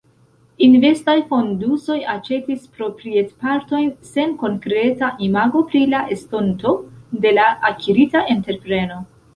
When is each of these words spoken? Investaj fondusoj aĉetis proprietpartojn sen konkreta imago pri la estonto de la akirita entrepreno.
Investaj 0.67 1.13
fondusoj 1.33 1.97
aĉetis 2.13 2.65
proprietpartojn 2.79 3.93
sen 4.15 4.35
konkreta 4.43 5.13
imago 5.29 5.63
pri 5.73 5.85
la 5.97 6.03
estonto 6.19 6.77
de 7.27 7.37
la 7.41 7.49
akirita 7.75 8.29
entrepreno. 8.37 9.05